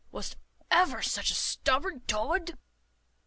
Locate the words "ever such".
0.71-1.29